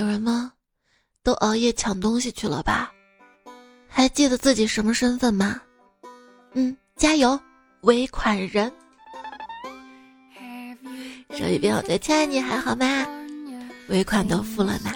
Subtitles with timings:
[0.00, 0.50] 有人吗？
[1.22, 2.90] 都熬夜抢东西去了吧？
[3.86, 5.60] 还记得自己什么身份吗？
[6.54, 7.38] 嗯，加油，
[7.82, 8.72] 尾款人。
[11.32, 13.06] 手一边，我在亲爱你还好吗？
[13.90, 14.90] 尾款都付了呢。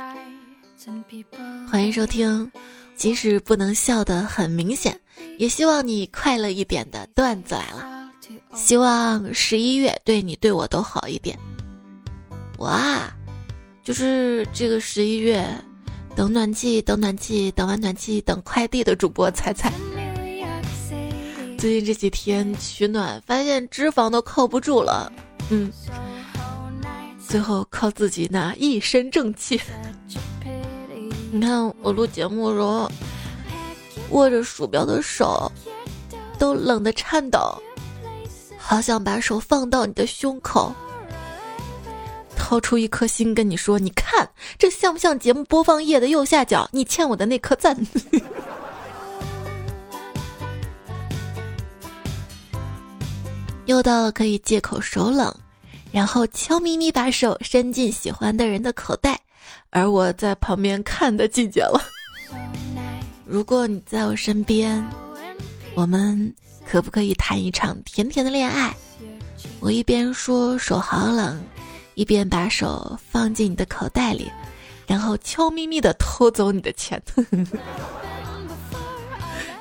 [1.70, 2.50] 欢迎收听，
[2.96, 4.98] 即使不能笑得很明显，
[5.36, 8.10] 也希望你快乐一点的段子来了。
[8.54, 11.38] 希望十一月对你对我都好一点。
[12.56, 13.12] 哇，
[13.84, 15.46] 就是这个十一月，
[16.16, 19.70] 等暖气，等暖气，等完暖气，等快递的主播彩彩。
[21.58, 25.12] 最近这几天取暖，发现脂肪都靠不住了，
[25.50, 25.70] 嗯，
[27.28, 29.60] 最后靠自己那一身正气。
[31.30, 32.90] 你看我录节目的时候，
[34.10, 35.52] 握着鼠标的手
[36.38, 37.38] 都冷得颤抖，
[38.56, 40.74] 好想把手放到你的胸口。
[42.36, 47.76] 掏出一颗心跟你说：“你看，这像不像节目播放页的右下角你欠我的那颗赞？”
[53.66, 55.34] 又到了可以借口手冷，
[55.90, 59.18] 然后悄咪咪把手伸进喜欢的人的口袋，
[59.70, 61.82] 而我在旁边看的季节了。
[63.24, 64.86] 如果你在我身边，
[65.74, 66.30] 我们
[66.70, 68.76] 可不可以谈一场甜甜的恋爱？
[69.60, 71.42] 我一边说手好冷。
[71.94, 74.30] 一边把手放进你的口袋里，
[74.86, 77.02] 然后悄咪咪的偷走你的钱。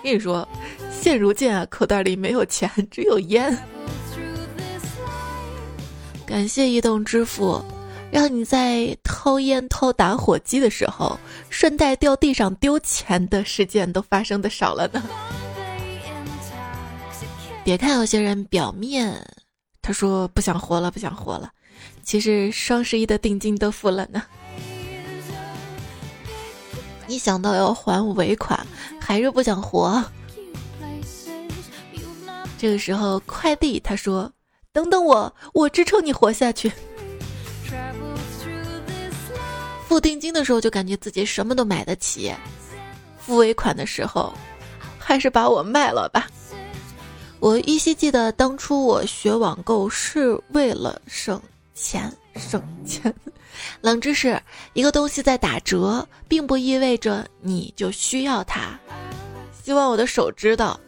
[0.03, 0.47] 跟你说，
[0.91, 3.57] 现如今啊，口袋里没有钱，只有烟。
[6.25, 7.63] 感谢移动支付，
[8.11, 11.17] 让你在偷烟偷打火机的时候，
[11.49, 15.01] 顺带掉地上丢钱的事件都发生的少了呢。
[17.63, 19.25] 别看有些人表面
[19.81, 21.49] 他说不想活了，不想活了。
[22.03, 24.21] 其实双十一的定金都付了呢，
[27.07, 28.65] 一想到要还尾款，
[28.99, 30.03] 还是不想活。
[32.57, 34.31] 这个时候快递他说
[34.71, 36.71] ：“等等我，我支撑你活下去。”
[39.87, 42.33] 付定金的时候就感觉自己什么都买得起，
[43.17, 44.33] 付尾款的时候，
[44.97, 46.27] 还是把我卖了吧。
[47.39, 51.41] 我依稀记得当初我学网购是为了省。
[51.73, 53.13] 钱省钱，
[53.81, 54.39] 冷知识：
[54.73, 58.79] 一个东西在打折，并不意味着你就需要它。
[59.63, 60.79] 希望我的手知道，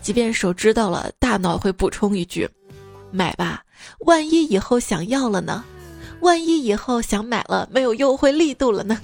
[0.00, 2.48] 即便手知道了，大脑会补充一句：
[3.10, 3.62] 买吧，
[4.00, 5.64] 万一以后想要了呢？
[6.20, 9.00] 万一以后想买了没有优惠力度了呢？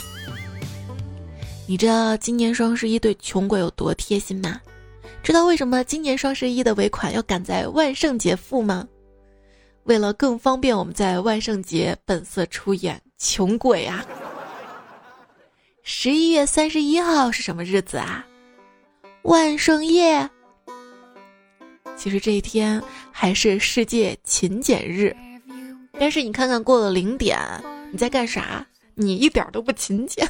[1.66, 4.60] 你知道今年双十一对穷鬼有多贴心吗？
[5.22, 8.86] 知道为什么今年双十一的尾款要赶在万圣节付吗？
[9.86, 14.04] 为了更方便，我们在万圣节本色出演穷鬼啊！
[15.84, 18.26] 十一月三十一号是什么日子啊？
[19.22, 20.28] 万圣夜。
[21.96, 22.82] 其实这一天
[23.12, 25.16] 还是世界勤俭日，
[25.92, 27.38] 但是你看看过了零点，
[27.92, 28.66] 你在干啥？
[28.96, 30.28] 你一点都不勤俭。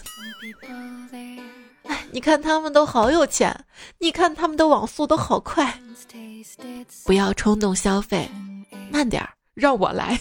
[1.85, 3.59] 哎，你看他们都好有钱，
[3.99, 5.81] 你看他们的网速都好快。
[7.07, 8.29] 不要冲动消费，
[8.91, 9.31] 慢点儿。
[9.57, 10.21] 让我来，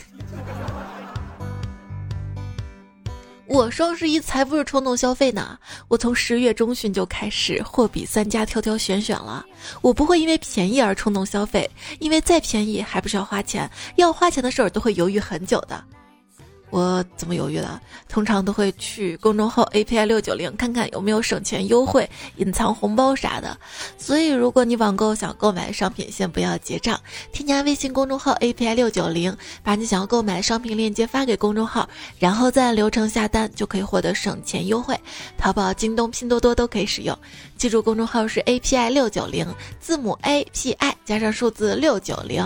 [3.48, 5.60] 我双十一才不是冲动消费呢！
[5.90, 9.46] 我从十月中旬就开始货比三家，挑挑选选了。
[9.82, 11.70] 我不会因为便宜而冲动消费，
[12.00, 15.84] 因为再便宜还不是要花钱，要花钱的事儿都会犹豫很久的。
[16.72, 17.82] 我怎么犹豫了？
[18.10, 23.58] 通常都会去公众号 API 六九零看看有没有省钱优惠、隐藏红包啥的。
[23.98, 27.00] 所以，如果你网购想购买商品，先不要结账，
[27.32, 31.88] 添加微信公众号 API 六九零，把你想要购买商品链接发给公众号，
[32.20, 35.00] 然后再按流程下单，就可以获得省钱优惠。
[35.38, 37.18] 淘宝、京东、拼多多都可以使用。
[37.58, 39.48] 记住，公众号是 API 六九零，
[39.80, 42.44] 字母 API 加上数字六九零。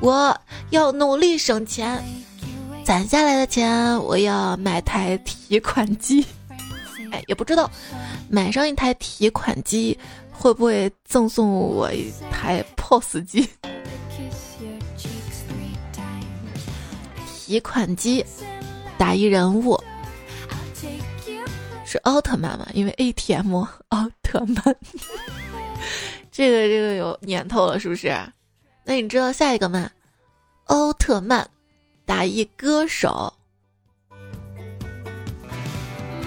[0.00, 0.38] 我
[0.70, 2.04] 要努力省钱。
[2.86, 6.24] 攒下来的钱，我要买台提款机。
[7.10, 7.68] 哎，也不知道
[8.30, 9.98] 买上一台提款机
[10.30, 13.48] 会不会赠送我一台 POS 机。
[17.26, 18.24] 提款机
[18.96, 19.76] 打一人物
[21.84, 22.68] 是奥特曼吗？
[22.72, 24.76] 因为 ATM 奥特曼，
[26.30, 28.16] 这个这个有年头了，是不是？
[28.84, 29.90] 那你知道下一个吗？
[30.66, 31.50] 奥特曼。
[32.06, 33.34] 打一歌手，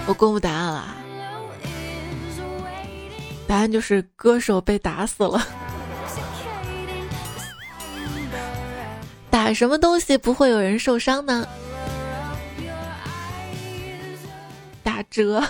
[0.06, 0.96] 我公布答案了。
[3.48, 5.44] 答案就是歌手被打死了。
[9.30, 11.48] 打什么东西不会有人受伤呢？
[14.82, 15.42] 打折、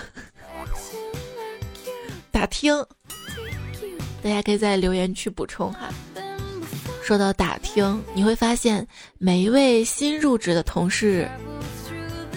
[2.30, 2.86] 打听，
[4.22, 5.90] 大家可以在留言区补充哈。
[7.02, 8.86] 说到打听，你会发现
[9.18, 11.28] 每一位新入职的同事，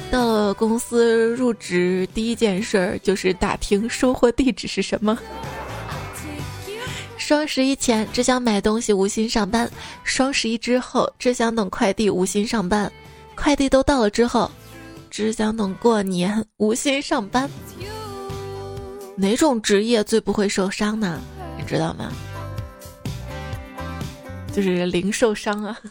[0.09, 5.17] 到了公司入职第一件事儿就是打听收货地址是什么。
[7.17, 9.69] 双十一前只想买东西无心上班，
[10.03, 12.91] 双十一之后只想等快递无心上班，
[13.35, 14.49] 快递都到了之后，
[15.09, 17.49] 只想等过年无心上班。
[19.15, 21.21] 哪种职业最不会受伤呢？
[21.57, 22.11] 你知道吗？
[24.53, 25.77] 就是零受伤啊。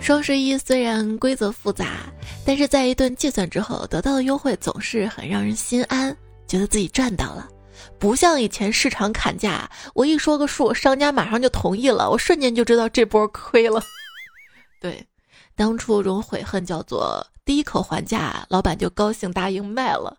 [0.00, 2.06] 双十一虽然规则复杂，
[2.46, 6.16] 但是在一顿计算之后得到的优惠总是很让人心安，
[6.46, 7.48] 觉得自己赚到了。
[7.98, 13.82] 不像以前市场砍价，我一说个数，商家马上就同意了，我瞬间就知道这波亏了。
[14.80, 15.06] 对，
[15.54, 20.16] 当初这种悔恨叫做第一口还价，老板就高兴答应卖了。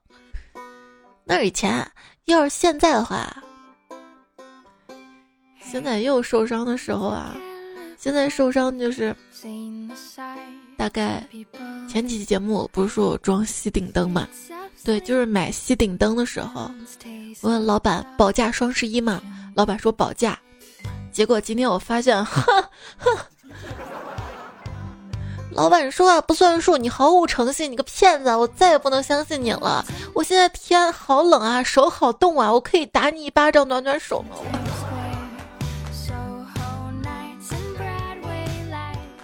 [1.23, 1.89] 那以前，
[2.31, 3.35] 要是现在的话，
[5.61, 7.35] 现在也有受伤的时候啊。
[7.97, 9.13] 现在受伤就是，
[10.77, 11.21] 大概
[11.89, 14.25] 前几期节目不是说我装吸顶灯嘛？
[14.85, 16.71] 对，就是买吸顶灯的时候，
[17.41, 19.21] 问老板保价双十一嘛，
[19.53, 20.39] 老板说保价，
[21.11, 22.41] 结果今天我发现，哼
[22.97, 23.17] 哼，
[25.51, 29.83] 老板说话不算数，你毫无诚信，你个骗子，我再也不能相信你了。
[30.13, 34.37] 我现在天好冷啊，手好冻啊，我可以打你一巴掌暖暖手吗？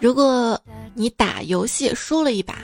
[0.01, 0.59] 如果
[0.93, 2.55] 你打游戏输了一把，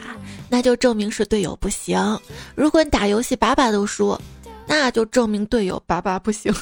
[0.50, 2.18] 那就证明是队友不行；
[2.56, 4.20] 如果你打游戏把把都输，
[4.66, 6.54] 那就证明队友把把不行。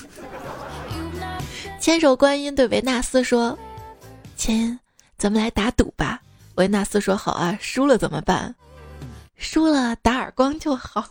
[1.80, 3.58] 千手观音对维纳斯说
[4.38, 4.78] ：“亲，
[5.18, 6.20] 咱们来打赌吧。”
[6.60, 8.54] 维纳斯说：“好啊，输了怎么办？
[9.38, 11.08] 输了打耳光就好。”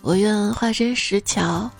[0.00, 1.70] 我愿化身石桥。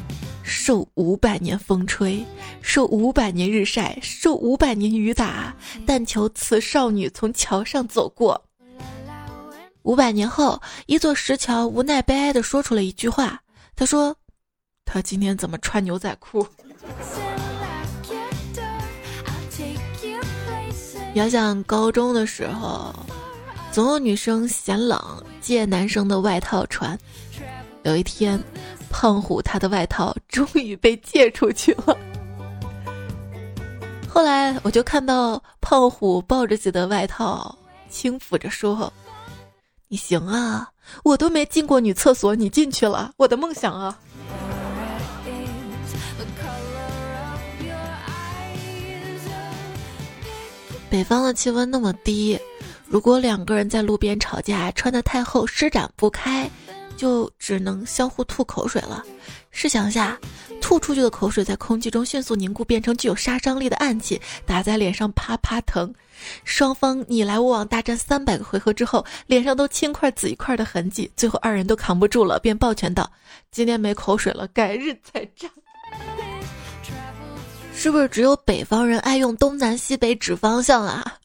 [0.47, 2.23] 受五百年风吹，
[2.61, 5.55] 受五百年日晒，受五百年雨打，
[5.87, 8.45] 但求此少女从桥上走过。
[9.85, 13.41] 五百年后，一座石桥无奈悲哀地说出了一句话
[13.75, 14.15] ：“他说，
[14.85, 16.47] 他今天怎么穿牛仔裤？”
[21.15, 22.95] 遥想高中的时候，
[23.73, 25.01] 总有女生嫌冷
[25.41, 26.99] 借男生的外套穿。
[27.83, 28.39] 有一天。
[28.97, 31.99] 胖虎他的外套终于被借出去了。
[34.09, 37.59] 后来我就看到胖虎抱着自己的外套，
[37.91, 38.93] 轻抚着说
[39.91, 40.71] ：“你行啊，
[41.03, 43.99] 我都没进过女厕所，你进去了，我的梦想啊！”
[50.95, 52.39] 北方的气温那么低，
[52.87, 56.49] 如果两个人在路边吵架，穿的太厚，施展不开。
[56.97, 59.05] 就只能相互吐口水了。
[59.51, 60.17] 试想下，
[60.61, 65.93] 吐出去的口水在空气中迅速凝固，变成具有杀伤力的暗器，打在脸上啪啪疼。
[66.45, 73.11] 双方你来我往大战三百个回合之后，脸上都青块紫一块的痕迹，最后二人都扛不住了，便抱拳道
[73.51, 75.51] ：“今天没口水了，改日再战。”
[77.77, 81.19] 是不是只有北方人爱用东南西北指方向啊？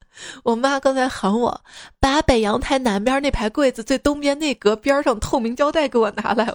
[0.44, 1.62] 我妈刚才喊我
[2.02, 6.46] 把北阳台南边那排柜子最东边那格边上透明胶带给我拿来。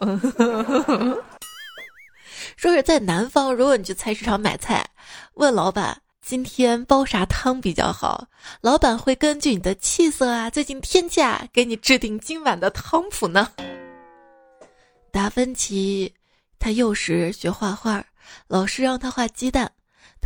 [2.57, 4.87] 说是在南方，如果你去菜市场买菜，
[5.35, 8.27] 问老板今天煲啥汤比较好，
[8.61, 13.49] 老板会根据你的气色啊、最近天气啊，给你制定今晚的汤谱呢。
[15.11, 16.13] 达芬奇
[16.59, 18.05] 他幼时学画画，
[18.47, 19.73] 老师让他画鸡蛋，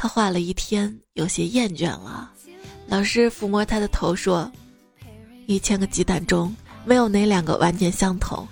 [0.01, 2.31] 他画了一天，有些厌倦了。
[2.87, 4.49] 老师抚摸他的头说
[5.47, 8.47] ：“一千个鸡蛋中没有哪两个完全相同。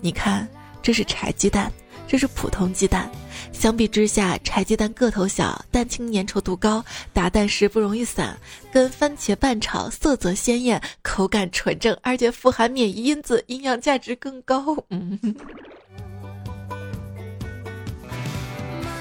[0.00, 0.48] 你看，
[0.80, 1.72] 这是柴鸡蛋，
[2.06, 3.10] 这是普通鸡蛋。
[3.52, 8.38] 相比之下，柴鸡蛋个头小，蛋清粘稠度高，打蛋时不容易散，
[8.72, 15.18] 跟番茄拌炒，色泽鲜艳，口感纯正，而且富含免疫因子，营养价值更高。”嗯，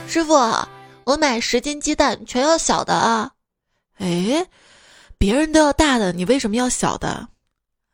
[0.07, 0.33] 师傅，
[1.05, 3.31] 我买十斤鸡蛋，全要小的啊。
[3.97, 4.45] 哎。
[5.15, 7.29] 别人都要大的，你为什么要小的？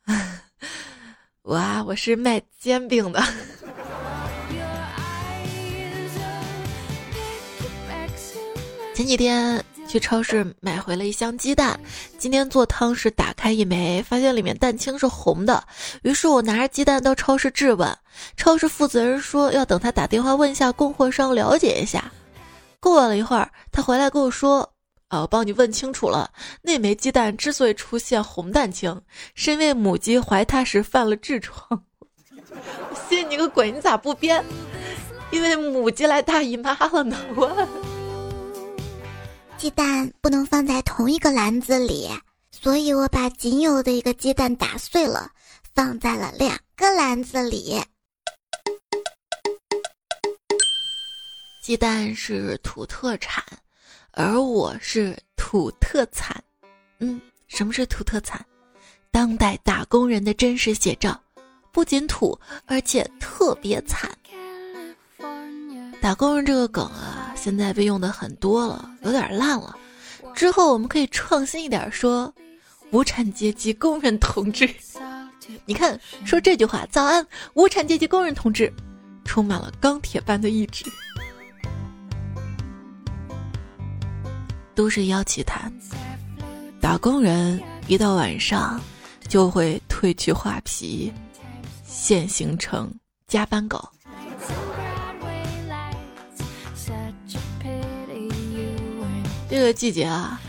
[1.42, 3.22] 我啊，我是卖煎饼的。
[8.96, 11.78] 前几天去超市买回了一箱鸡蛋，
[12.18, 15.62] 今天做汤时打开一枚，发现里面蛋清是红的。
[16.02, 17.96] 于是我拿着鸡蛋到超市质问，
[18.36, 22.10] 超市负责人说要等他打电话问一下供货商了解一下。
[22.90, 24.74] 过了一会儿，他回来跟我说。
[25.08, 26.30] 啊，我帮你问清楚了，
[26.62, 29.02] 那枚鸡蛋之所以出现红蛋青，
[29.34, 31.82] 是因为母鸡怀胎时犯了痔疮。
[33.08, 33.72] 信你个鬼！
[33.72, 34.44] 你咋不编？
[35.32, 37.16] 因为母鸡来大姨妈了呢。
[37.34, 37.68] 我
[39.58, 42.08] 鸡蛋不能放在同一个篮子里，
[42.52, 45.28] 所以我把仅有的一个鸡蛋打碎了，
[45.74, 47.82] 放在了两个篮子里。
[51.60, 53.44] 鸡蛋是土特产。
[54.12, 56.42] 而我是土特产，
[56.98, 58.44] 嗯，什么是土特产？
[59.10, 61.20] 当代打工人的真实写照，
[61.70, 64.10] 不仅土，而且特别惨。
[66.00, 69.76] 打工人这个梗啊，现在被用的很多了，有点烂了。
[70.34, 72.32] 之后我们可以创新一点，说
[72.90, 74.68] 无产阶级工人同志。
[75.66, 77.24] 你看，说这句话，早安，
[77.54, 78.72] 无产阶级工人同志，
[79.24, 80.84] 充满了钢铁般的意志。
[84.80, 85.70] 都市妖奇谈，
[86.80, 88.80] 打工人一到晚上
[89.28, 91.12] 就会褪去画皮，
[91.84, 92.90] 现形成
[93.28, 93.86] 加班狗。
[99.50, 100.40] 这个季节啊，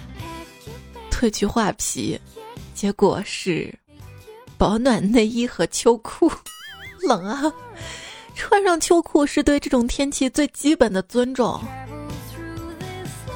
[1.12, 2.18] 褪去画皮，
[2.74, 3.78] 结果是
[4.58, 6.32] 保暖内衣和秋裤。
[7.06, 7.54] 冷啊，
[8.34, 11.62] 穿上秋裤是对这种天气最基本的尊重。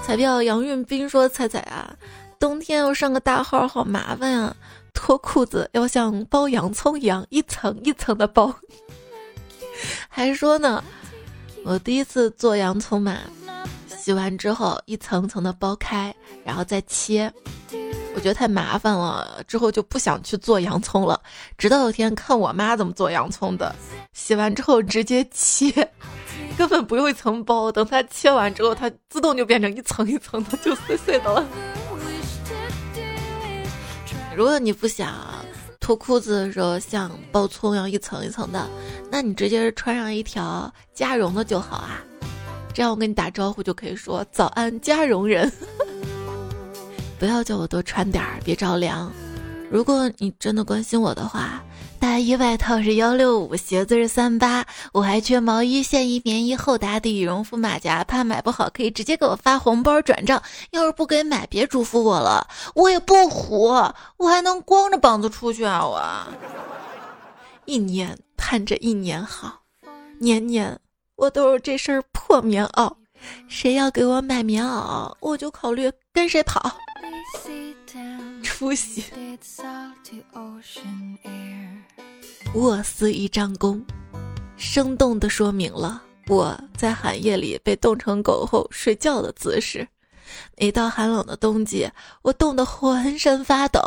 [0.05, 1.91] 彩票杨运斌说：“彩彩啊，
[2.39, 4.55] 冬天要上个大号好麻烦啊，
[4.93, 8.53] 脱裤子要像剥洋葱一样一层一层的剥。
[10.07, 10.83] 还说呢，
[11.63, 13.17] 我第一次做洋葱嘛，
[13.87, 17.33] 洗完之后一层层的剥开，然后再切，
[18.15, 21.21] 我觉得太麻烦了，之后就不想去做洋葱了。
[21.57, 23.75] 直到有天看我妈怎么做洋葱的，
[24.13, 25.69] 洗完之后直接切。
[26.57, 31.45] ”根本不用一层包，等它切完之后，它自动就变成一层一层的，就碎碎的了。
[34.33, 35.13] 如果你不想
[35.81, 38.69] 脱裤子的时候像包葱一样一层一层的，
[39.11, 42.01] 那你直接穿上一条加绒的就好啊。
[42.73, 45.51] 这样我跟你打招呼就可以说早安加绒人。
[47.25, 49.11] 不要叫我多穿点儿，别着凉。
[49.71, 51.59] 如果你真的关心我的话。
[51.99, 54.63] 大衣外套是幺六五，鞋子是三八，
[54.93, 60.39] 我还缺毛衣、线衣、棉衣、厚打底、羽绒服、马甲，怕买不好可以直接给我发红包转账。
[60.69, 63.69] 要是不给买，别嘱咐我了，我也不虎，
[64.17, 65.83] 我还能光着膀子出去啊！
[65.83, 65.99] 我
[67.65, 69.61] 一年盼着一年好，
[70.19, 70.79] 年年
[71.15, 72.93] 我都是这身破棉袄，
[73.47, 76.71] 谁要给我买棉袄，我就考虑跟谁跑。
[78.43, 79.03] 出息。
[82.53, 83.83] 卧思一张弓，
[84.57, 89.87] 生动地说明了我在寒夜里被冻成狗后睡觉的姿势。
[90.57, 91.89] 每到寒冷的冬季，
[92.21, 93.79] 我冻得浑身发抖。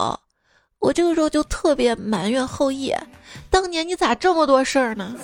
[0.78, 2.94] 我这个时候就特别埋怨后羿，
[3.50, 5.16] 当年你咋这么多事儿呢？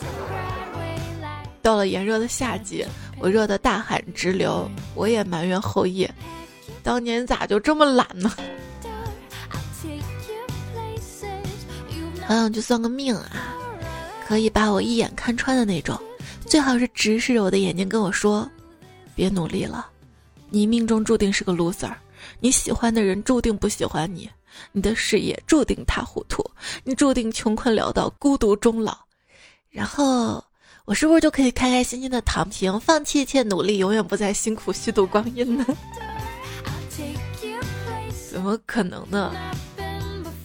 [1.62, 2.84] 到了炎热的夏季，
[3.18, 6.10] 我热得大汗直流，我也埋怨后羿，
[6.84, 8.30] 当年咋就这么懒呢？
[12.26, 13.54] 好想去算个命啊，
[14.26, 15.98] 可以把我一眼看穿的那种，
[16.46, 18.48] 最好是直视着我的眼睛跟我说
[19.16, 19.86] ：“别努力了，
[20.50, 21.92] 你命中注定是个 loser，
[22.40, 24.28] 你喜欢的人注定不喜欢你，
[24.72, 26.44] 你的事业注定一塌糊涂，
[26.82, 28.96] 你注定穷困潦倒、孤独终老。”
[29.68, 30.42] 然后
[30.84, 35.66] 我是不是就可以开开心心的躺平，放弃一切努力，永远不再辛苦虚度光阴呢？
[38.34, 39.32] 怎么可能呢？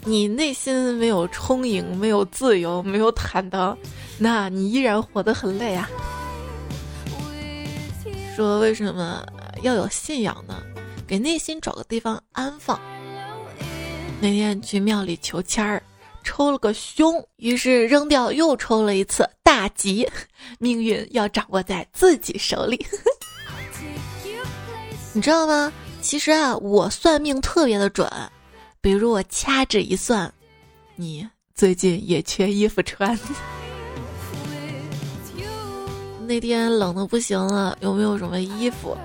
[0.05, 3.75] 你内心没有充盈，没有自由，没有坦荡，
[4.19, 5.89] 那你依然活得很累啊。
[8.35, 9.25] 说为什么
[9.63, 10.61] 要有信仰呢？
[11.07, 12.79] 给内心找个地方安放。
[14.21, 15.81] 那天去庙里求签儿，
[16.23, 20.07] 抽了个凶，于是扔掉又抽了一次大吉，
[20.59, 22.85] 命运要掌握在自己手里。
[25.11, 25.73] 你知道吗？
[26.01, 28.09] 其实啊，我算命特别的准。
[28.81, 30.31] 比如我掐指一算，
[30.95, 33.17] 你最近也缺衣服穿。
[36.25, 38.97] 那天冷的不行了，有没有什么衣服？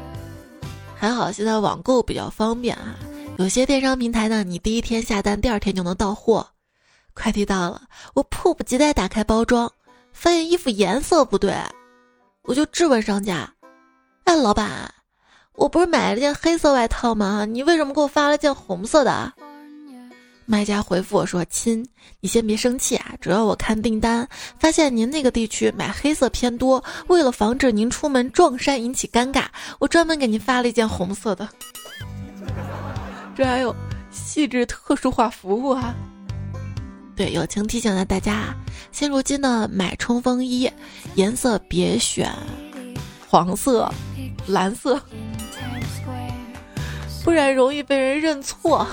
[0.95, 2.95] 还好现在网购比较方便啊，
[3.39, 6.47] 有些电商平台呢，你第一天下单，第二天就能到货。
[7.13, 7.83] 快递到了，
[8.15, 9.71] 我迫不及待打开包装，
[10.13, 11.53] 发现衣服颜色不对，
[12.43, 13.53] 我就质问商家
[14.25, 14.94] ：“哎，老板，
[15.57, 17.45] 我不是买了件黑色外套吗？
[17.45, 19.33] 你为什么给我发了件红色的？”
[20.47, 21.87] 卖家回复我说：“亲，
[22.21, 29.47] 你先别生气啊，主要我看订单，发现您那个地区买黑色偏多，为了防止您出门撞衫引起尴尬，
[29.79, 31.49] 我专门给您发了一件红色的。
[33.35, 33.75] ”这还有
[34.11, 35.95] 细致特殊化服务啊！
[37.17, 38.55] 对，友情提醒了大家，
[38.93, 40.71] 现如今的买冲锋衣，
[41.15, 42.31] 颜色别选
[43.35, 43.93] 黄色、
[44.47, 44.97] 蓝色，
[47.25, 48.87] 不然容易被人认错。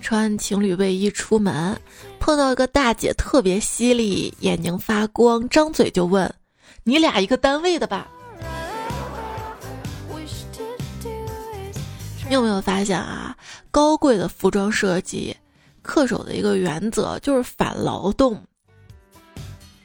[0.00, 1.78] 穿情侣卫衣出门，
[2.18, 6.34] 碰到一个大姐特别犀利，眼睛发光，张嘴就问
[6.84, 8.08] ：“你俩一个单位的吧？”
[12.26, 13.36] 你有没有发现啊？
[13.70, 15.36] 高贵的服装设计，
[15.84, 18.42] 恪守的一个原则就是反劳动。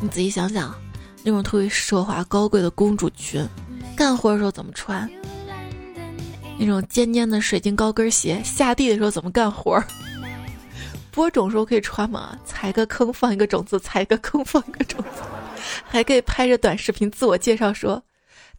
[0.03, 0.75] 你仔细想想，
[1.23, 3.47] 那种特别奢华高贵的公主裙，
[3.95, 5.09] 干活的时候怎么穿？
[6.59, 9.81] 那种尖尖的水晶高跟鞋，下地的时候怎么干活？
[11.09, 12.37] 播种时候可以穿吗？
[12.43, 15.21] 踩个坑放一个种子，踩一个坑放一个种子，
[15.87, 18.03] 还可以拍着短视频自我介绍说：“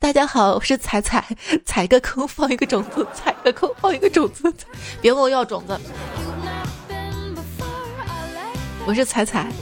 [0.00, 1.22] 大家好，我是踩踩，
[1.66, 4.50] 踩个坑放一个种子，踩个坑放一个种子，
[5.02, 5.78] 别问我要种子。”
[8.86, 9.52] 我是踩踩，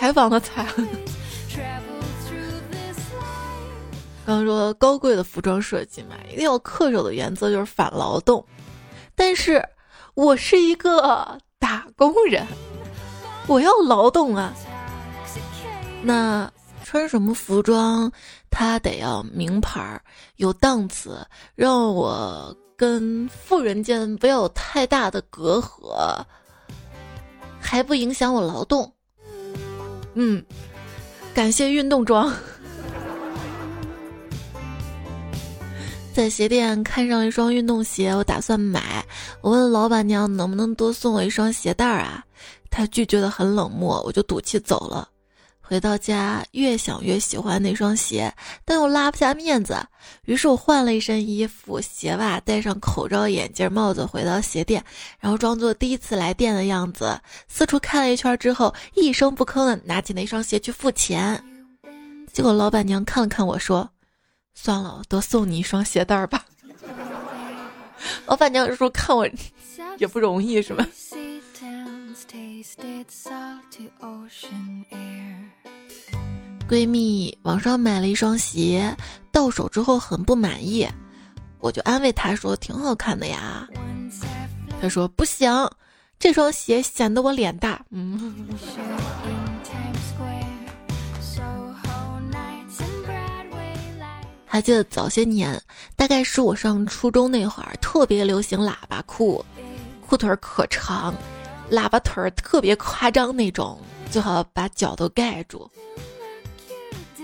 [0.00, 0.66] 采访的采。
[4.24, 8.42] 刚说高贵的服装设计嘛，一定要恪守的原则就是反劳动，
[9.14, 9.62] 但是
[10.14, 11.38] 我是一个。
[11.58, 12.46] 打工人，
[13.46, 14.54] 我要劳动啊！
[16.02, 16.50] 那
[16.82, 18.10] 穿什么服装，
[18.50, 20.02] 他得要名牌儿，
[20.36, 26.24] 有档次，让我跟富人间不要有太大的隔阂，
[27.60, 28.90] 还不影响我劳动。
[30.14, 30.44] 嗯，
[31.32, 32.32] 感谢运动装。
[36.12, 39.04] 在鞋店看上一双运动鞋，我打算买。
[39.40, 42.24] 我问老板娘能不能多送我一双鞋带儿啊？
[42.68, 45.08] 她拒绝的很冷漠，我就赌气走了。
[45.70, 48.34] 回到家，越想越喜欢那双鞋，
[48.64, 49.78] 但又拉不下面子。
[50.24, 54.84] 于是我换了一身衣服、鞋袜，戴上口罩、眼镜、帽子，回到鞋店，
[55.20, 57.16] 然后装作第一次来店的样子，
[57.46, 61.40] 四处看了一圈之后，一声不吭的拿起那双鞋去付钱。
[62.32, 63.88] 结果老板娘看了看我说。
[64.52, 66.44] 算了，多送你一双鞋带吧。
[68.26, 69.24] 老板娘说看我
[69.98, 70.84] 也不容易，是吧？
[76.68, 78.96] 闺蜜网上买了一双鞋，
[79.32, 80.88] 到手之后很不满意，
[81.58, 83.68] 我就安慰她说挺好看的呀。
[84.80, 85.50] 她说不行，
[86.18, 87.84] 这双鞋显得我脸大。
[87.90, 88.46] 嗯。
[94.46, 95.60] 还记得早些年，
[95.94, 99.44] 大概是我上初中那会儿，特别流行喇叭裤，
[100.04, 101.14] 裤腿可长，
[101.70, 103.78] 喇叭腿儿特别夸张那种，
[104.10, 105.70] 最好把脚都盖住。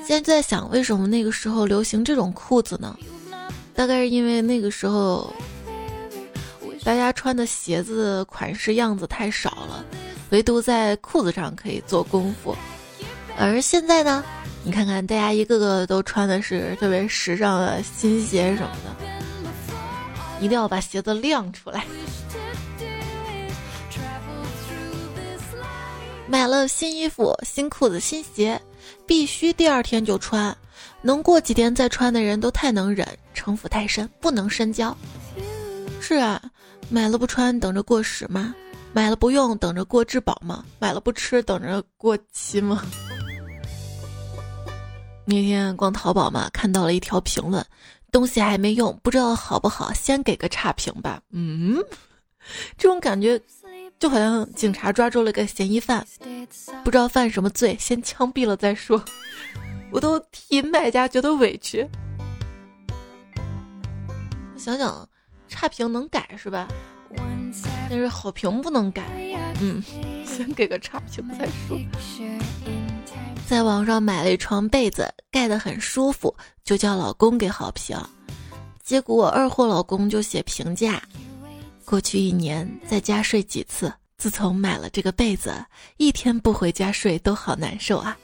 [0.06, 2.96] 现在在想，为什么那个时候流行这种裤子呢？
[3.74, 5.30] 大概是因为那个时候
[6.84, 9.84] 大家穿的鞋子款式样子太少了，
[10.30, 12.56] 唯独在裤子上可以做功夫。
[13.36, 14.24] 而现在呢？
[14.62, 19.06] 你看看，大家一个个都穿的是特别时尚的新鞋什么的，
[20.40, 21.84] 一定要把鞋子亮出来。
[26.28, 28.60] 买了新衣服、新裤子、新鞋，
[29.06, 30.56] 必须第二天就穿，
[31.02, 34.96] 能过几天再穿的人都太能忍，城府太深，不能深交。
[36.00, 36.42] 是啊，
[36.88, 38.54] 买了不穿等着过时吗？
[38.92, 40.64] 买了不用等着过质保吗？
[40.78, 42.84] 买了不吃等着过期吗？
[45.24, 47.64] 那天逛淘宝嘛，看到了一条评论，
[48.10, 51.20] 东西还没用，不知道好不好，先给个差评吧。
[51.30, 51.76] 嗯，
[52.78, 53.40] 这种感觉
[53.98, 56.06] 就好像警察抓住了个嫌疑犯，
[56.84, 59.02] 不知道犯什么罪，先枪毙了再说。
[59.90, 61.88] 我都替卖家觉得委屈。
[64.56, 65.08] 想想，
[65.48, 66.68] 差评能改是吧？
[67.88, 69.04] 但是好评不能改。
[69.60, 69.82] 嗯，
[70.26, 71.78] 先给个差评再说。
[73.48, 77.96] 在网上买了一床被子，盖得很舒服，就叫老公给好评。
[78.82, 81.00] 结果二货老公就写评价：
[81.86, 83.92] 过去一年在家睡几次？
[84.18, 85.54] 自从买了这个被子，
[85.98, 88.16] 一天不回家睡都好难受啊。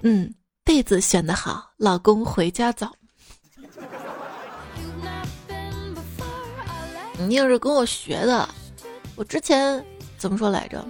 [0.00, 0.32] 嗯，
[0.64, 2.90] 被子选的好，老公回家早。
[7.18, 8.48] 你也是跟我学的，
[9.14, 9.84] 我之前
[10.16, 10.82] 怎么说来着？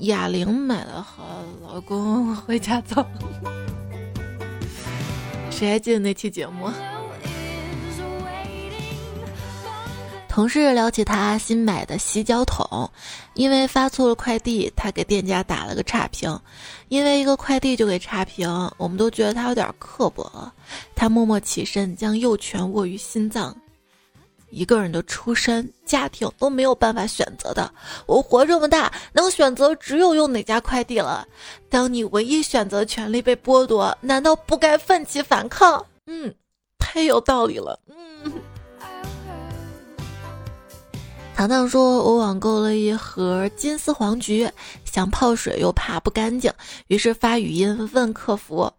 [0.00, 3.06] 哑铃买的好，老公回家早。
[5.50, 6.68] 谁还记得那期节目？
[10.34, 12.90] 同事聊起他新买的洗脚桶，
[13.34, 16.36] 因为发错了快递，他给店家打了个差评。
[16.88, 20.52] 因为一个快递就给差评，我们都觉得他有点刻薄。
[20.96, 23.56] 他默默起身，将右拳握于心脏。
[24.50, 27.72] 一个人的出身、家庭都没有办法选择的。
[28.04, 31.24] 我活这么大，能选择只有用哪家快递了。
[31.70, 35.86] 当你唯一选择权利被剥夺，难道不该奋起反抗？
[36.06, 36.34] 嗯，
[36.76, 37.78] 太有道理了。
[37.86, 38.32] 嗯。
[41.34, 44.48] 糖糖说：“我网购了一盒金丝黄菊，
[44.84, 46.50] 想泡水又怕不干净，
[46.86, 48.72] 于是发语音问客服：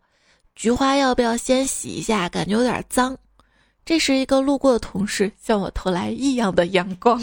[0.55, 2.29] 菊花要不要先洗一下？
[2.29, 3.15] 感觉有点脏。”
[3.83, 7.21] 这时，一个路过的同事向我投来异样的阳光。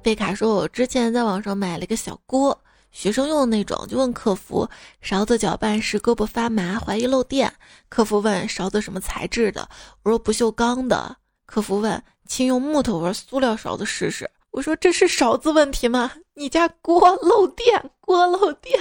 [0.00, 2.56] 贝卡说：“我之前在网上买了一个小锅，
[2.92, 4.66] 学生用的那种，就问客服，
[5.02, 7.52] 勺子搅拌时胳膊发麻，怀疑漏电。
[7.88, 9.68] 客服问勺子什么材质的，
[10.04, 11.16] 我说不锈钢的。
[11.44, 14.30] 客服问，请用木头或塑料勺子试试。
[14.52, 16.12] 我说这是勺子问题吗？
[16.34, 18.78] 你家锅漏电，锅漏电。”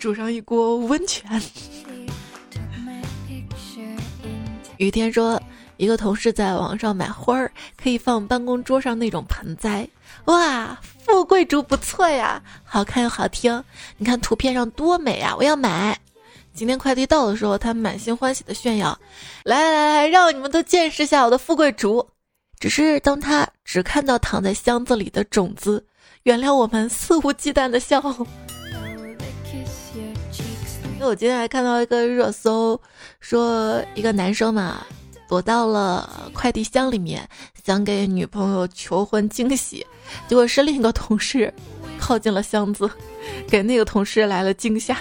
[0.00, 1.30] 煮上一锅温泉。
[4.78, 5.38] 雨天说，
[5.76, 9.86] 一个同事在网上买花儿，可以放办公桌上那种盆栽。
[10.24, 13.62] 哇，富贵竹不错呀，好看又好听。
[13.98, 16.00] 你看图片上多美啊，我要买。
[16.52, 18.98] 今天快递到的时候，他满心欢喜的炫耀
[19.44, 22.06] ：“来来来，让你们都见识一下我的富贵竹。”
[22.60, 25.86] 只是当他只看到躺在箱子里的种子，
[26.24, 27.98] 原谅我们肆无忌惮的笑。
[30.98, 32.78] 因为我今天还看到一个热搜，
[33.20, 34.86] 说一个男生嘛，
[35.26, 37.26] 躲到了快递箱里面，
[37.64, 39.86] 想给女朋友求婚惊喜，
[40.28, 41.50] 结果是另一个同事
[41.98, 42.90] 靠近了箱子，
[43.48, 44.98] 给那个同事来了惊吓。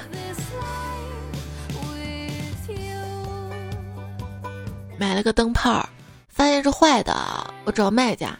[4.99, 5.87] 买了个灯泡，
[6.27, 7.15] 发现是坏的，
[7.63, 8.37] 我找卖家，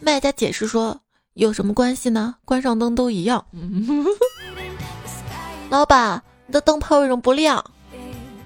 [0.00, 0.98] 卖家解释说
[1.34, 2.34] 有什么关系呢？
[2.44, 3.44] 关上灯都一样。
[5.68, 6.22] 老板。
[6.50, 7.62] 你的灯泡为什么不亮？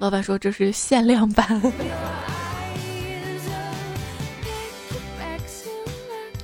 [0.00, 1.62] 老板说这是限量版。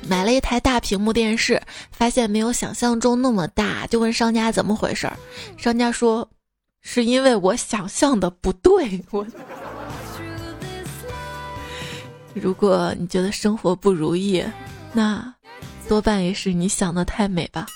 [0.08, 5.18] 买了一台大屏幕电视，发现没有想象中那么大，就问商家怎么回事儿。
[5.56, 6.30] 商家说
[6.80, 9.04] 是因为我想象的不对。
[9.10, 9.26] 我，
[12.38, 14.44] 如果你觉得生活不如意，
[14.92, 15.34] 那
[15.88, 17.66] 多半也是你想的太美吧。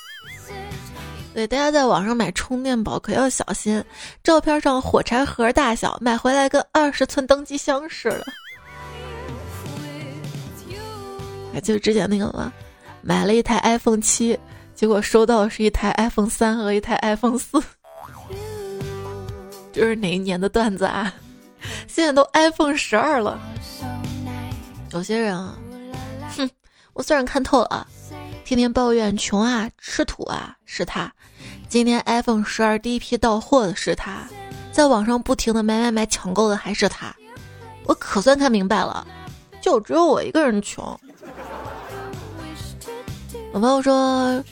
[1.34, 3.82] 对，大家在网上买充电宝可要小心，
[4.22, 8.24] 照片上火柴盒大小，买回来跟二十寸登机箱似的。
[11.54, 12.52] 还记得之前那个吗？
[13.00, 14.38] 买了一台 iPhone 七，
[14.74, 17.62] 结果收到是一台 iPhone 三和一台 iPhone 四。
[19.72, 21.12] 这是哪一年的段子啊？
[21.86, 23.40] 现在都 iPhone 十二了。
[24.92, 25.56] 有些人啊，
[26.36, 26.48] 哼，
[26.92, 27.86] 我虽然看透了。
[28.44, 31.08] 天天抱怨穷啊、吃土啊，是他；
[31.68, 34.28] 今天 iPhone 十二第一批到货的是他，
[34.70, 37.14] 在网上不停的买买买抢购的还是他。
[37.84, 39.06] 我可算看明白了，
[39.62, 40.84] 就只有我一个人穷。
[43.54, 44.44] 我朋友说，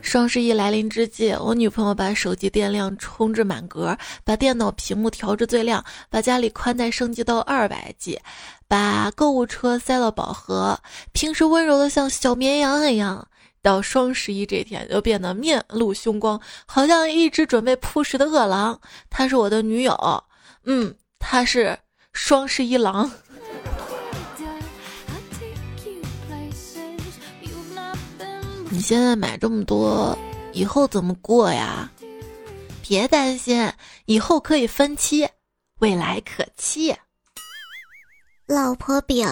[0.00, 8.20] 双十一来临之际，我女朋友把手机电量充至满格，把电脑屏幕调至最亮，把家里宽带升级到二百 G。
[8.70, 10.78] 把购物车塞到饱和，
[11.10, 13.26] 平时温柔的像小绵羊一样，
[13.60, 18.80] 到双十一这天就变得面露凶光，好像一只准备扑食的饿狼。
[19.10, 20.22] 她是我的女友，
[20.66, 21.76] 嗯，她是
[22.12, 23.10] 双十一狼。
[28.68, 30.16] 你现在买这么多，
[30.52, 31.90] 以后怎么过呀？
[32.86, 33.68] 别担心，
[34.04, 35.28] 以后可以分期，
[35.80, 36.94] 未来可期。
[38.50, 39.28] 老婆饼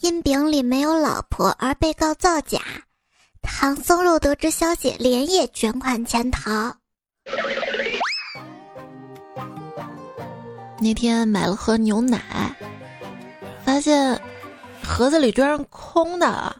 [0.00, 2.60] 因饼里没有老婆而被告造假，
[3.40, 6.76] 唐僧肉得知消息连夜卷款潜逃。
[10.78, 12.54] 那天买了盒牛奶，
[13.64, 14.20] 发现
[14.84, 16.54] 盒子里居然空的。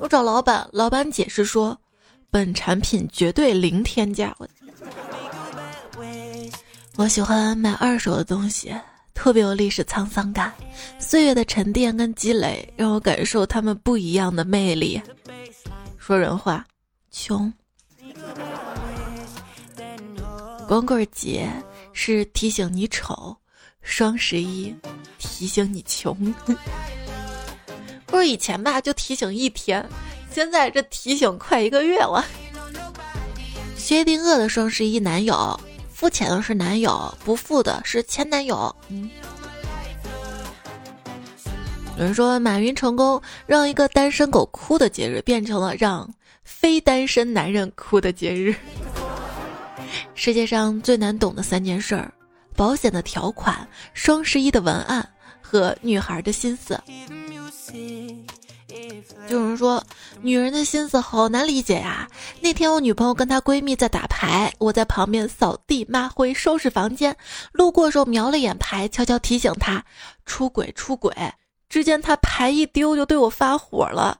[0.00, 1.78] 我找老板，老板解释说，
[2.28, 4.36] 本产品绝对零添加。
[6.96, 8.74] 我喜欢买二手的东西。
[9.16, 10.52] 特别有历史沧桑感，
[11.00, 15.00] 岁月的沉淀跟积累让我感受他们不一样的魅力。
[15.96, 16.64] 说人话，
[17.10, 17.52] 穷。
[20.68, 21.50] 光棍节
[21.92, 23.34] 是提醒你丑，
[23.80, 24.72] 双十一
[25.18, 26.14] 提醒你穷。
[28.06, 29.84] 不是以前吧，就提醒一天，
[30.30, 32.24] 现在这提醒快一个月了。
[33.76, 35.58] 薛定谔的双十一男友。
[35.96, 38.76] 肤浅的是男友，不富的是前男友。
[38.90, 39.08] 嗯，
[41.96, 46.06] 有人说马云成功让一个单身狗哭的节日变成了让
[46.44, 48.54] 非单身男人哭的节日。
[50.14, 52.12] 世界上最难懂的三件事儿：
[52.54, 55.08] 保险的条款、双十一的文案
[55.40, 56.78] 和女孩的心思。
[59.28, 59.82] 就有人说，
[60.22, 62.08] 女人的心思好难理解呀。
[62.40, 67.16] 那天我女朋友跟她闺蜜在打牌，我在旁边扫地、抹灰、收拾房间，
[67.52, 69.84] 路过时候瞄了眼牌，悄悄提醒她
[70.24, 71.12] 出轨出轨。
[71.68, 74.18] 只见她牌一丢，就对我发火了，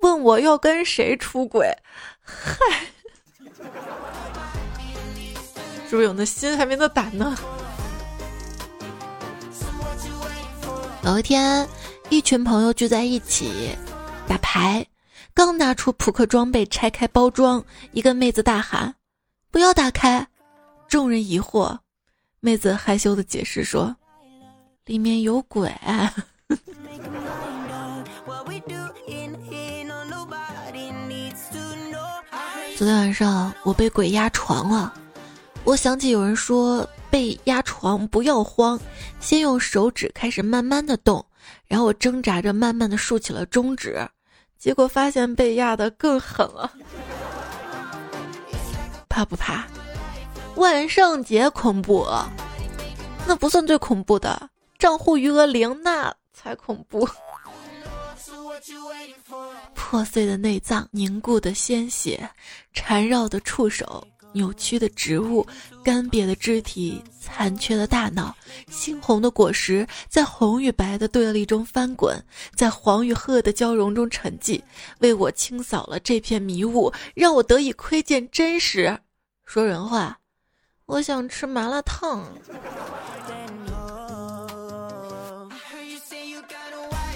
[0.00, 1.72] 问我要跟谁出轨。
[2.22, 2.56] 嗨，
[5.88, 7.36] 是不是有那心还没那胆呢？
[11.04, 11.66] 有一天，
[12.10, 13.76] 一群朋友聚在一起。
[14.28, 14.86] 打牌，
[15.32, 18.94] 刚拿出扑克装备，拆开包装，一个妹子大喊
[19.50, 20.28] ：“不要打开！”
[20.86, 21.78] 众人疑惑，
[22.40, 23.96] 妹子害羞的解释说
[24.84, 25.72] ：“里面有鬼。
[32.76, 34.94] ”昨天晚上我被鬼压床了，
[35.64, 38.78] 我想起有人说被压床不要慌，
[39.20, 41.24] 先用手指开始慢慢的动，
[41.66, 44.08] 然后我挣扎着慢慢的竖起了中指。
[44.58, 46.72] 结果发现被压的更狠了，
[49.08, 49.64] 怕不怕？
[50.56, 52.04] 万圣节恐怖，
[53.26, 57.08] 那不算最恐怖的，账户余额零那才恐怖。
[59.74, 62.28] 破碎的内脏，凝固的鲜血，
[62.72, 64.04] 缠绕的触手。
[64.32, 65.46] 扭曲的植物，
[65.82, 68.34] 干瘪的肢体，残缺的大脑，
[68.70, 72.22] 猩红的果实在红与白的对立中翻滚，
[72.54, 74.60] 在黄与褐的交融中沉寂，
[74.98, 78.98] 为我清扫了这片迷雾，让我得以窥见真实。
[79.44, 80.18] 说人话，
[80.86, 82.24] 我想吃麻辣烫。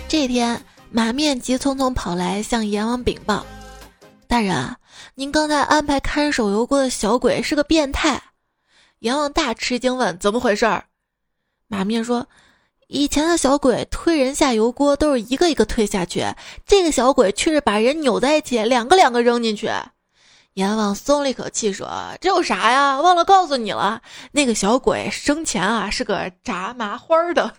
[0.09, 3.47] 这天，马面急匆匆跑来向阎王禀报
[4.33, 4.77] ：“大人。”
[5.15, 8.23] 您刚才安排看守油锅的小鬼是个变态，
[9.01, 10.83] 阎王大吃惊问：“怎么回事？”
[11.69, 12.27] 马面说
[12.89, 16.25] ：“以前的小鬼推人下油锅都是一个一个推下去，
[16.67, 19.71] 这个小鬼却是把人扭在一起，两个两个扔进去。”
[20.55, 21.87] 阎王松了一口气说
[22.19, 22.99] ：“这有啥呀？
[23.03, 24.01] 忘了告诉你了，
[24.33, 27.53] 那个小鬼生前啊是个炸麻花的，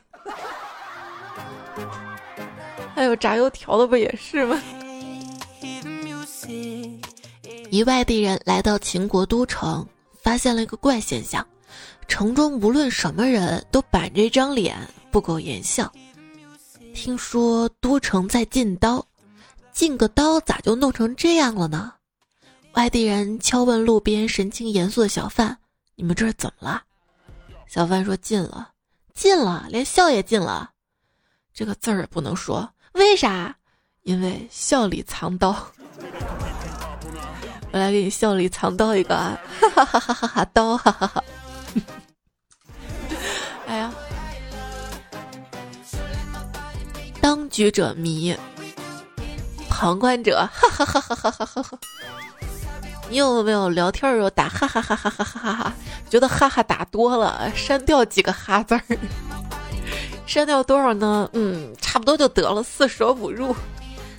[2.96, 4.60] 还有炸油条的不也是吗？”
[7.74, 9.84] 一外地人来到秦国都城，
[10.22, 11.44] 发现了一个怪现象：
[12.08, 14.78] 城中无论什么人都板着一张脸，
[15.10, 15.92] 不苟言笑。
[16.94, 19.04] 听说都城在禁刀，
[19.72, 21.92] 禁个刀咋就弄成这样了呢？
[22.74, 25.58] 外地人敲问路边神情严肃的小贩
[25.98, 26.84] ：“你们这是怎么了？”
[27.66, 28.70] 小贩说：“禁了，
[29.16, 30.70] 禁了，连笑也禁了。
[31.52, 33.58] 这个字儿也不能说，为啥？
[34.04, 35.56] 因为笑里藏刀。”
[37.74, 41.24] 我来给你笑里藏刀一个啊，哈哈哈哈哈哈刀，哈哈哈,
[43.66, 43.92] 哎呀，
[47.20, 48.38] 当局者迷，
[49.68, 51.80] 旁观者哈哈哈哈哈哈哈。
[53.10, 55.74] 你有没有聊天的时候打哈哈哈哈哈哈哈哈？
[56.12, 58.82] 觉得哈哈打多了，删掉几个哈字儿，
[60.28, 61.28] 删掉多少呢？
[61.34, 63.56] 嗯，差不多就得了，四舍五入。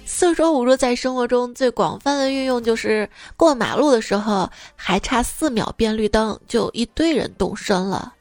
[0.06, 8.12] 四舍五入在生活中最广泛的运用就是过马路的时候还差四秒变绿灯，就一堆人动身了。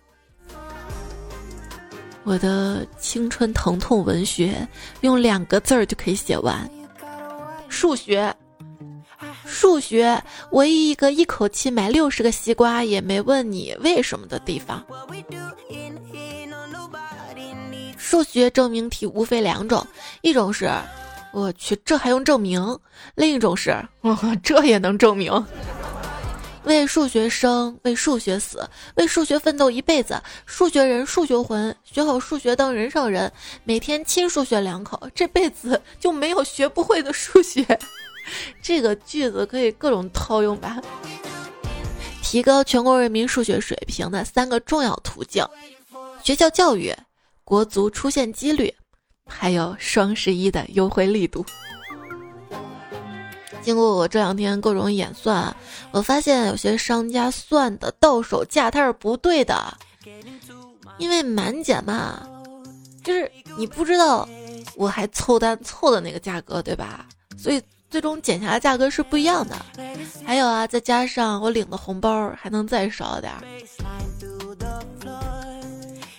[2.23, 4.67] 我的青春疼痛文学
[5.01, 6.69] 用两个字儿就可以写完：
[7.67, 8.33] 数学。
[9.45, 14.83] 数学，唯一一个一口气买六十个西瓜也没问你为什么的地方。
[17.97, 19.85] 数学证明题无非两种，
[20.21, 20.69] 一种是。
[21.33, 22.79] 我去，这还用证明？
[23.15, 23.75] 另一种是，
[24.43, 25.45] 这也能证明？
[26.65, 30.21] 为数学生，为数学死，为数学奋斗一辈子。
[30.45, 33.29] 数学人，数学魂，学好数学当人上人。
[33.63, 37.65] 每天亲数学两口，这辈子就没有学不会的数学。
[38.61, 40.79] 这个句子可以各种套用吧？
[42.21, 45.43] 提高全国人民数学水平的三个重要途径：
[46.23, 46.95] 学校教育，
[47.43, 48.73] 国足出现几率。
[49.25, 51.45] 还有双十一的优惠力度。
[53.61, 55.55] 经过我这两天各种演算，
[55.91, 59.77] 我发现有些商家算的到手价它是不对的，
[60.97, 62.27] 因为满减嘛，
[63.03, 64.27] 就是你不知道
[64.75, 67.05] 我还凑单凑的那个价格，对吧？
[67.37, 69.55] 所以最终减下来价格是不一样的。
[70.25, 73.31] 还有啊，再加上我领的红包还能再少点。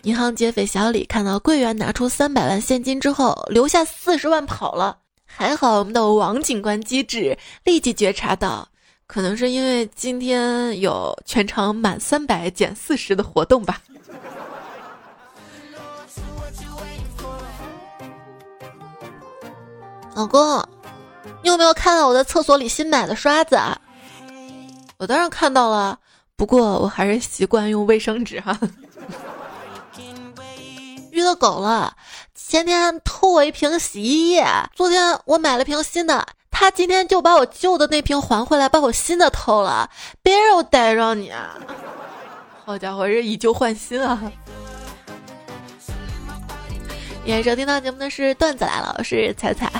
[0.05, 4.99] 银行劫匪小李看到柜员拿出三百万现金之后，留下四十万跑了。
[5.25, 8.69] 还好我们的王警官机智，立即觉察到，
[9.07, 13.81] 可能是因为今天有全场满三百减四十的活动吧。
[20.15, 20.63] 老公，
[21.43, 23.57] 你有没有看到我在厕所里新买的刷子？
[23.57, 23.81] 啊？
[24.99, 25.99] 我当然看到了，
[26.37, 28.57] 不过我还是习惯用卫生纸哈。
[31.15, 31.97] 遇到狗了，
[32.35, 39.89] 前天偷我一瓶洗衣液，昨天我买了瓶新的，他今天就把我旧的那瓶还回来，把我新的偷了，
[40.25, 41.57] 别让我逮着你啊！
[42.65, 44.21] 好家伙，这以旧换新啊！
[47.25, 49.71] 也收听到节目的是段子来了，我是彩彩。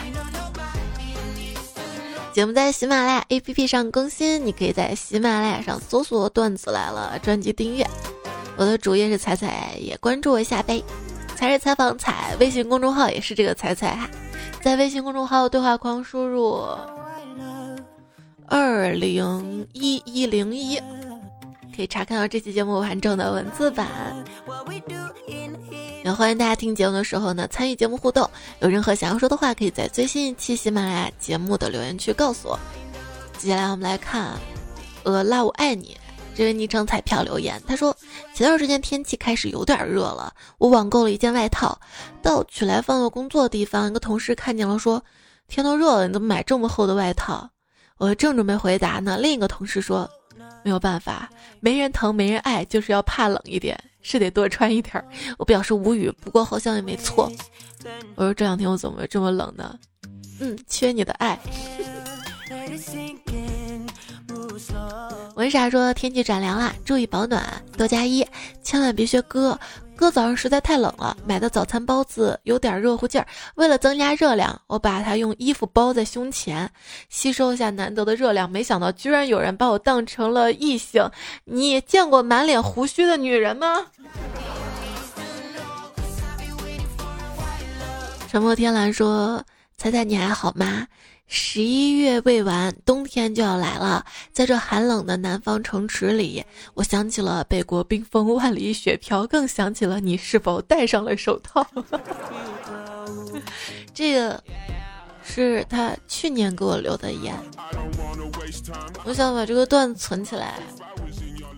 [2.33, 7.85] 节目在喜马拉雅 APP 上更新，你可以在喜马拉雅上搜索“段子来了”专辑订阅。
[8.57, 10.81] 我的主页是彩彩，也关注我一下呗。
[11.37, 14.09] 才是采访彩，微信公众号也是这个彩彩哈，
[14.63, 16.65] 在微信公众号对话框输入
[18.47, 20.79] 二零一一零一，
[21.75, 23.87] 可以查看到这期节目完整的文字版。
[26.05, 28.29] 也欢迎大家听节目的时候呢，参与节目互动，
[28.61, 32.59] 有任何想要说的话，可以在最新一期喜马拉雅节目的留言区告诉我。
[33.39, 34.33] 接下来我们来看，
[35.05, 35.97] 呃，拉我爱你。
[36.35, 37.97] 这位昵称彩票留言，他说
[38.35, 41.79] 前段时间天气开始有点热了，我网购了一件外套，
[42.21, 45.03] 到取来放到工作的地方，一个同事看见了，说
[45.47, 47.49] 天都热了，你怎么买这么厚的外套？
[47.99, 50.11] 我正准备回答呢，另一个同事说
[50.65, 55.03] 没有办法，没人疼没人爱，就是要怕冷一点，是得多穿一点。
[55.39, 57.31] 我表示无语，不过好像也没错。
[58.17, 59.79] 我说这两天我怎么这么冷呢？
[60.41, 61.39] 嗯，缺你的爱。
[65.35, 66.73] 为啥说天气转凉了？
[66.85, 67.45] 注意保暖，
[67.77, 68.25] 多加衣，
[68.63, 69.59] 千万别学哥。
[69.97, 73.27] 哥早上实在太冷了，买的早餐包子有点热乎劲儿。
[73.55, 76.69] 为了增加热量，我把它用衣服包在胸前，
[77.09, 78.49] 吸收一下难得的热量。
[78.51, 81.09] 没想到居然有人把我当成了异性。
[81.45, 83.87] 你见过满脸胡须的女人吗？
[88.29, 89.45] 沉默天蓝说
[89.79, 90.87] ：“猜猜你还好吗？”
[91.27, 94.05] 十一月未完，冬天就要来了。
[94.33, 101.67] 在这寒冷的南方城池里，我想起了北国冰封万里雪飘，更想起了你是否戴上了手套。
[103.95, 104.43] 这个
[105.25, 107.35] 是他去年给我留的言。
[109.05, 110.61] 我想把这个段子存起来，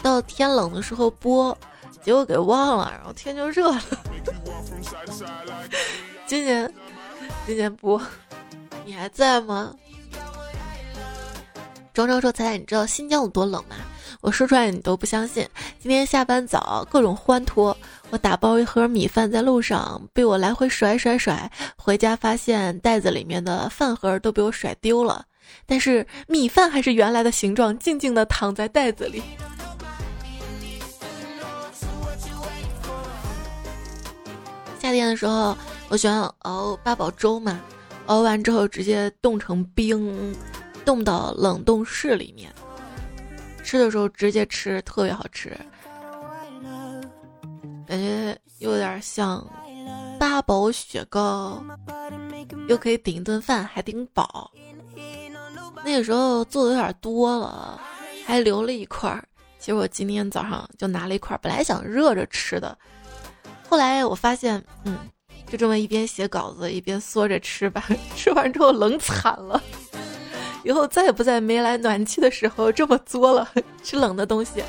[0.03, 1.57] 到天冷的时候播，
[2.03, 3.83] 结果给忘了，然后天就热了。
[6.27, 6.73] 今年，
[7.47, 8.01] 今年播。
[8.87, 9.75] 你还在吗？
[11.93, 13.75] 庄庄说：“彩彩，你知道新疆有多冷吗？
[14.21, 15.45] 我说出来你都不相信。
[15.81, 17.77] 今天下班早，各种欢脱。
[18.11, 25.25] 我打包一盒米饭在路上，被我来回甩甩甩，回家发现袋子里面的饭盒都被我甩丢了，
[25.67, 29.21] 但是米饭还是原来的形状，静静的躺在袋子里。
[34.79, 35.57] 夏天的时候，
[35.89, 37.61] 我喜欢熬八宝粥嘛。”
[38.07, 40.35] 熬完之后直接冻成冰，
[40.85, 42.53] 冻到冷冻室里面，
[43.65, 45.57] 吃的时候直接吃，特别好吃，
[47.87, 49.45] 感觉有点像
[50.21, 51.61] 八宝雪糕，
[52.69, 54.53] 又可以顶一顿饭，还顶饱。
[55.85, 57.81] 那个时候做的有点多了，
[58.25, 59.27] 还留了一块儿。
[59.59, 62.79] 其实我今天早上就拿了一块儿，本来想热着吃的，
[63.69, 64.97] 后来我发现，嗯。
[65.49, 67.85] 就这么一边写稿子一边缩着吃吧，
[68.17, 69.63] 吃完之后冷惨了，
[70.65, 73.49] 以后再也不在没来暖气的时候这么作了，
[73.83, 74.63] 吃冷的东西。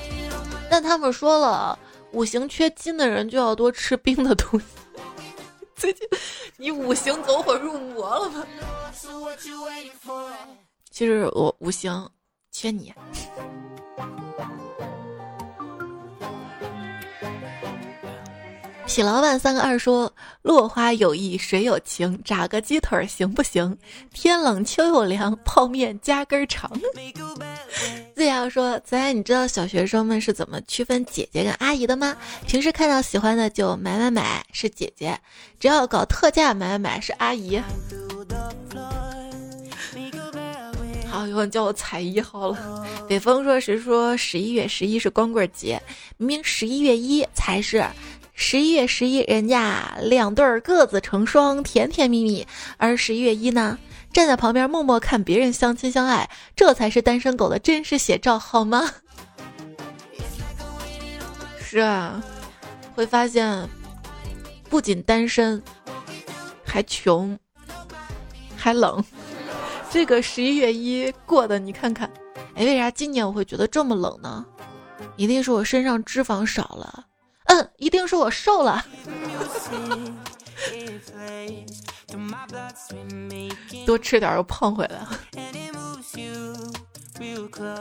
[0.70, 1.78] 但他们说了，
[2.12, 4.66] 五行缺金的人就要多吃冰的东西。
[5.76, 6.08] 最近
[6.58, 8.46] 你五行走火入魔了吗？
[10.92, 12.10] 其实我五行
[12.52, 12.94] 缺你。
[18.88, 23.78] 痞老板三个二说：“落花有意水有情，炸个鸡腿行不行？
[24.14, 26.72] 天冷秋又凉，泡面加根肠。”
[28.16, 32.16] 子阳说：“子安，你知道小学生们是怎么区分姐姐跟阿姨的吗？
[32.48, 35.20] 平时看到喜欢的就买买买是姐姐，
[35.60, 37.62] 只要搞特价买买买是阿姨。”
[41.10, 42.86] 好，有人叫我彩姨好了。
[43.08, 45.82] 北风说是说十一月十一是光棍节，
[46.18, 47.86] 明明十一月一才是。
[48.40, 52.46] 十一月十一，人家两对儿各自成双，甜甜蜜蜜；
[52.78, 53.80] 而十一月一呢，
[54.14, 58.92] 站在旁边默默看别人相亲相爱，这才是单身狗的真实写照，好吗？
[61.60, 62.24] 是啊，
[62.94, 63.68] 会发现
[64.70, 65.62] 不仅单身，
[66.64, 67.38] 还穷，
[68.56, 69.04] 还冷。
[69.90, 72.08] 这个十一月一过的，你看看，
[72.54, 74.46] 哎，为啥今年我会觉得这么冷呢？
[75.16, 77.07] 一定是我身上脂肪少了，
[77.48, 78.86] 嗯，一定是我瘦了。
[83.86, 85.20] 多吃点又胖回来了。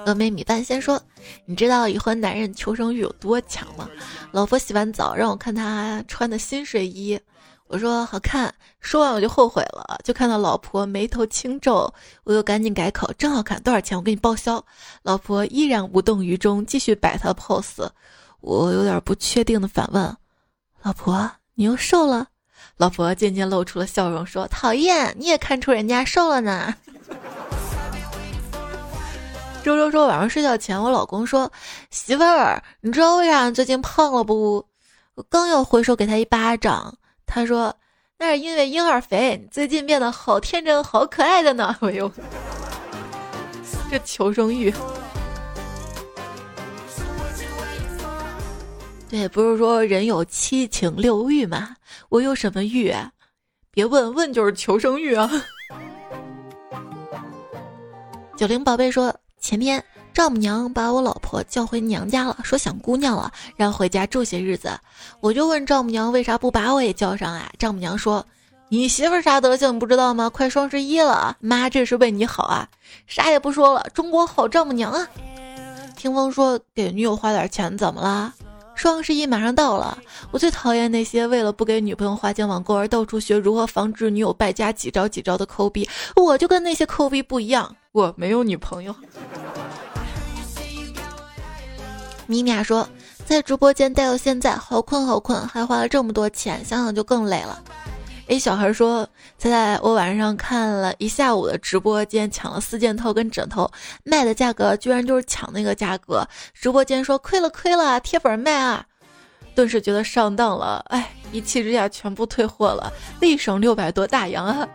[0.04, 1.00] 峨眉米饭先说，
[1.44, 3.88] 你知道已婚男人求生欲有多强吗？
[4.32, 7.18] 老婆洗完澡让我看他穿的新睡衣，
[7.66, 11.92] 我说好看，说完我就后悔了，就看到老婆眉头轻皱，
[12.24, 13.96] 我又赶紧改口，真好看，多少钱？
[13.96, 14.64] 我给你报销。
[15.02, 17.88] 老婆依然无动于衷，继续摆她的 pose。
[18.46, 20.16] 我有点不确定的反问，
[20.82, 22.28] 老婆，你又瘦了？
[22.76, 26.72] 老婆渐渐露出了笑容，说：“讨厌，你也看出人家瘦了呢。”
[29.64, 31.50] 周周说：“晚上睡觉前，我老公说，
[31.90, 34.64] 媳妇儿，你知道为啥最近胖了不？
[35.16, 37.74] 我刚要回手给他一巴掌，他说，
[38.16, 41.76] 那是因为婴儿肥，最近变得好天真、好可爱的呢。
[41.82, 42.08] 哎呦，
[43.90, 44.72] 这求生欲。”
[49.08, 51.76] 对，不是说人有七情六欲吗？
[52.08, 52.92] 我有什么欲？
[53.70, 55.30] 别问问就是求生欲啊！
[58.36, 59.82] 九零宝贝说，前天
[60.12, 64.70] 丈母娘把我老婆叫回娘家了，说想姑娘了，让回家住些日子。
[65.20, 67.48] 我就问丈母娘为啥不把我也叫上啊？
[67.58, 68.26] 丈母娘说
[68.68, 70.28] ：“你媳妇啥德行你不知道吗？
[70.28, 72.68] 快双十一了，妈这是为你好啊！”
[73.06, 75.08] 啥也不说了，中国好丈母娘啊！
[75.96, 78.34] 听风说给女友花点钱怎么了？
[78.76, 79.98] 双十一马上到了，
[80.30, 85.88] 我最讨厌那些为了不给女朋友花钱网购而到处学如何防止女友败家几招几招的抠逼。
[86.14, 88.94] 我就跟那些抠逼不一样，我没有女朋友。
[92.26, 92.86] 米娅说，
[93.24, 97.62] 在直播间待到现在，好困好困，还花了这么多钱，想想就更累了。
[98.28, 99.08] 哎小孩说
[99.38, 103.70] ：“猜猜我晚上看了一下午的直播间，抢了四件套跟枕头，
[104.02, 106.26] 卖的价格居然就是抢那个价格。
[106.52, 108.84] 直播间说亏了亏了，贴粉卖啊！
[109.54, 114.68] 顿时觉得上当了，哎，一气之下全部退货了，立省六百多大洋啊！”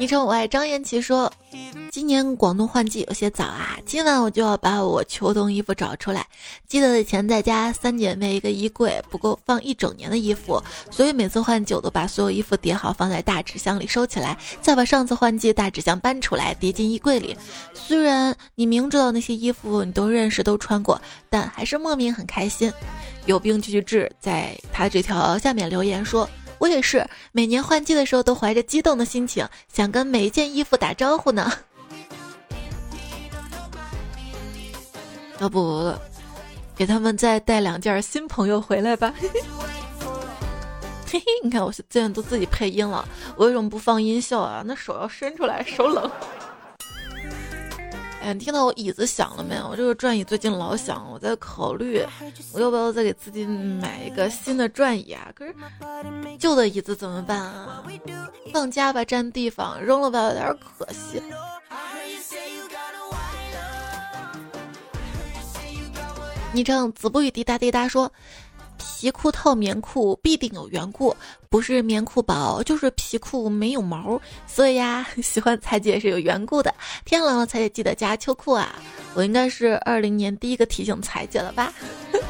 [0.00, 1.30] 昵称我爱张延琪说。
[1.90, 6.26] 今年广东换季有些早啊，今晚我就要把我秋冬衣服找出来。
[6.66, 17.36] 记得以前在家三姐妹一个衣柜不够放一整年的衣服，所以每次换季我都把所有衣服叠好放在大纸箱里收起来，再把上次换季大纸箱搬出来叠进衣柜里。
[17.74, 20.98] 虽然你明知道那些衣服你都认识都穿过，
[21.28, 22.72] 但还是莫名很开心。
[23.26, 26.26] 有病就去治，在他这条下面留言说
[26.60, 31.52] ：“我也是，每年换季的时候都怀着激动的心情，想跟每一件衣服打招呼呢。”
[35.40, 35.90] 要不，
[36.76, 39.12] 给他们再带两件新朋友回来吧。
[41.10, 44.62] 嘿嘿，你看我现在都自己配音了，我为什么不放音效啊？
[44.66, 46.08] 那手要伸出来，手冷。
[48.20, 49.68] 哎，你听到我椅子响了没有？
[49.68, 52.04] 我这个转椅最近老响，我在考虑
[52.52, 55.32] 我要不要再给自己买一个新的转椅啊？
[55.34, 55.54] 可是
[56.38, 57.82] 旧的椅子怎么办啊？
[58.52, 61.22] 放家吧，占地方；扔了吧，有点可惜。
[66.52, 68.12] 昵称子不语滴答滴答说
[69.00, 71.16] ：“皮裤套棉裤必定有缘故，
[71.48, 74.20] 不是棉裤薄，就是皮裤没有毛。
[74.46, 76.74] 所以呀， 喜欢彩姐是有缘故的。
[77.06, 78.74] 天冷了，彩姐记得加秋裤啊！
[79.14, 81.72] 我应该是二零年第一个提醒彩姐了吧？”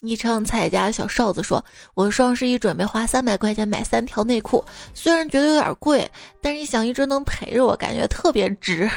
[0.00, 6.08] 昵称彩家小哨子说：“我双十一准备花三百块钱买三条内裤，虽然觉得有点贵，
[6.40, 8.88] 但是一想一直能陪着我，感觉特别值。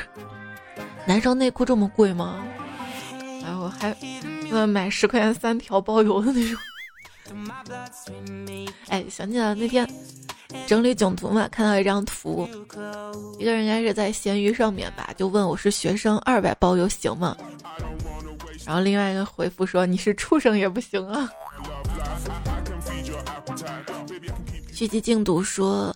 [1.08, 2.46] 男生内裤这么贵吗？”
[3.44, 3.96] 然后还
[4.52, 6.60] 呃买十块钱三条包邮的那种。
[8.88, 9.88] 哎，想起来那天
[10.68, 12.48] 整理囧图嘛，看到一张图，
[13.40, 17.36] 一个人应该是在闲鱼上面吧，就问我是学生，二百包邮行吗？
[18.66, 21.30] 然后另外一个回复说你是畜生也不行啊。
[24.72, 25.96] 续集净读说，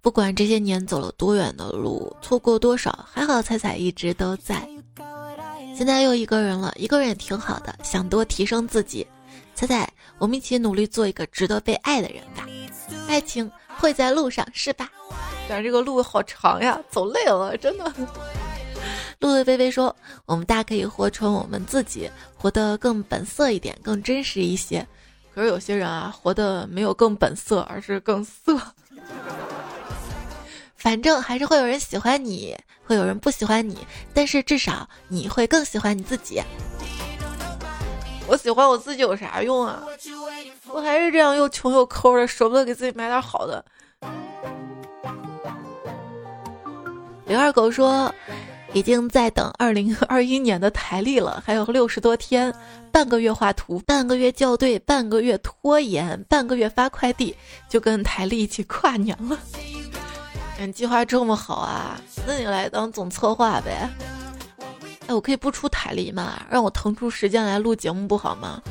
[0.00, 4.66] 不管这些年走了多远的路，错过多少，还好彩彩一直都在。
[5.82, 7.74] 现在又一个人了，一个人也挺好的。
[7.82, 9.04] 想多提升自己，
[9.52, 9.84] 猜猜，
[10.16, 12.46] 我们一起努力做一个值得被爱的人吧。
[13.08, 14.88] 爱情会在路上，是吧？
[15.48, 17.92] 但这个路好长呀，走累了，真的。
[19.18, 19.92] 路的微微说
[20.24, 24.86] ：“我们大可以活成我们自己，活得更本色一点，更真实一些。
[25.34, 28.56] 可是有些人啊，活得没有更本色，而是更色。
[30.82, 33.78] 反正还是会有人喜欢你。”会有人不喜欢你，
[34.12, 36.42] 但是至少你会更喜欢你自己。
[38.26, 39.84] 我喜欢我自己有啥用啊？
[40.68, 43.64] 我还是这样又穷又抠的，舍不得给自己买点好的。
[47.24, 48.12] 刘二狗说，
[48.72, 52.52] 已经在等二零二一年的台历了，还有六十多天，
[52.90, 57.34] 半个月画图，半个月校对，半个月拖延，半个月发快递，
[57.68, 59.38] 就跟台历一起跨年了。
[60.66, 62.00] 你计划这么好啊？
[62.26, 63.88] 那你来当总策划呗。
[65.08, 66.40] 哎，我可以不出台历吗？
[66.48, 68.62] 让我腾出时间来录节目不好吗？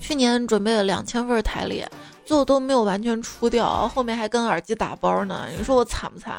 [0.00, 1.84] 去年准备了两千份台历，
[2.24, 5.46] 最后都没有完全出掉，后面还跟耳机打包呢。
[5.56, 6.34] 你说我惨不惨？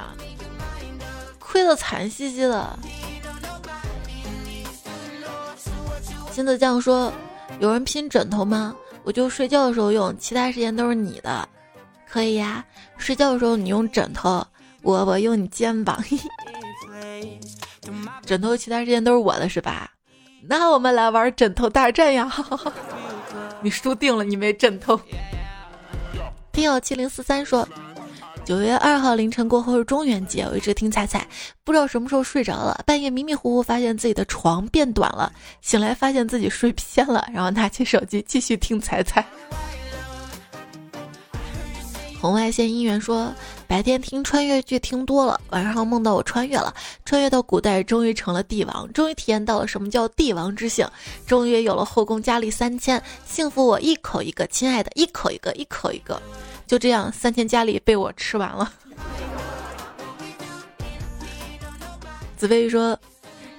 [1.39, 2.79] 亏得惨兮兮的。
[6.31, 7.13] 金子酱说
[7.61, 8.75] ：“有人拼枕头吗？
[9.03, 11.47] 我就睡觉的时候用，其他时间都是你的。
[12.09, 12.65] 可以呀，
[12.97, 14.45] 睡觉的时候你用枕头，
[14.85, 16.01] 我我用你肩膀。
[18.25, 19.91] ”枕头其他时间都是我的，是吧？
[20.47, 22.31] 那我们来玩枕头大战呀！
[23.61, 24.99] 你输定了，你没枕头。
[26.51, 27.67] 听友七零四三说，
[28.43, 31.27] 九月二号凌晨过后是中元节，我一直听彩彩，
[31.63, 35.31] 不知道什么时候睡着了，半夜迷迷糊糊发现自己的床变短了，
[35.61, 39.25] 醒来发现自己睡偏了，然后拿起手机继续听彩彩。
[42.21, 43.33] 红外线姻缘说。
[43.67, 50.87] 白天听穿越剧听多了，晚上梦到我穿越了，穿越到古代，终于成了帝王，终于体验到了什么叫帝王之幸，
[51.25, 56.21] 终于有了后宫佳丽三千，幸福我一口一个，亲爱的，一口一个，一口一个，
[56.67, 58.71] 就这样，三千佳丽被我吃完了。
[62.37, 62.97] 紫薇说，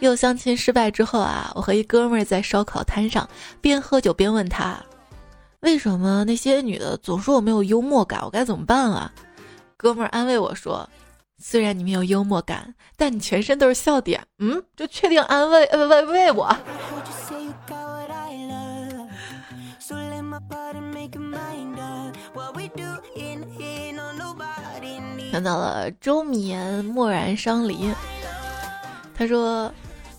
[0.01, 3.29] 又相亲失败之后啊，我和一哥们儿在烧烤摊上
[3.61, 4.79] 边喝酒边问他，
[5.61, 9.13] 为什么那些女的总说我没有幽默感，我该怎么办啊？
[9.77, 10.89] 哥们儿安慰我说
[11.39, 16.49] ：“虽然你没有幽默感，但你全身都是笑点。”嗯，就确定安慰呃慰慰我。
[25.31, 27.93] 看到了周眠默然伤离，
[29.15, 29.71] 他说：“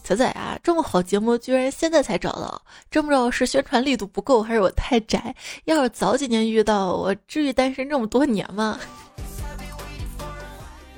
[0.04, 5.36] 仔仔啊，这么好节目居然现在才找到，真不知道是宣传力度不够，还是我太宅。
[5.66, 8.80] 要是早几年遇到，我至于单身这么多年吗？”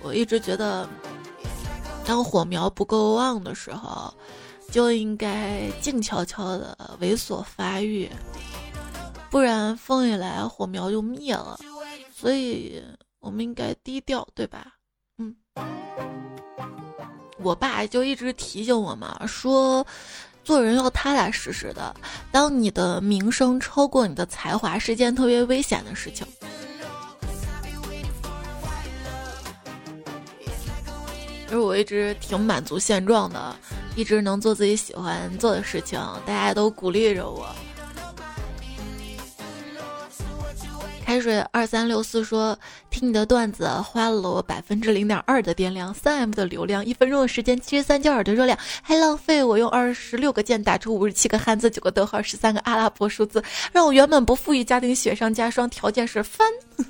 [0.01, 0.87] 我一直觉得，
[2.05, 4.13] 当火苗不够旺的时候，
[4.71, 8.09] 就应该静悄悄的猥琐发育，
[9.29, 11.59] 不然风一来，火苗就灭了。
[12.15, 12.83] 所以
[13.19, 14.67] 我们应该低调，对吧？
[15.17, 15.35] 嗯。
[17.41, 19.85] 我爸就一直提醒我嘛，说
[20.43, 21.95] 做人要踏踏实实的。
[22.31, 26.27] 当你的名声超过你的才华，是件特别危险的事情。
[31.79, 33.55] 一直挺满足现状的，
[33.95, 37.47] 一直能做自己喜欢做的事情，大家都鼓励着我。
[41.05, 42.55] 开水二三六四说
[42.91, 56.47] ：“听你的段子花了我百分之零点二的电量，三 M 的流量，一分钟的时间，七十三焦耳的热量，还浪费我用二十六个键打出五十七个汉字，九个逗号，十三个阿拉伯数字，让我原本不富裕家庭雪上加霜，条件是翻。”